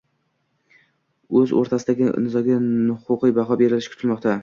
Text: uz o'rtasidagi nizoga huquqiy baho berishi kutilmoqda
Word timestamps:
uz 1.43 1.53
o'rtasidagi 1.61 2.09
nizoga 2.25 2.59
huquqiy 3.07 3.39
baho 3.41 3.63
berishi 3.65 3.97
kutilmoqda 3.97 4.39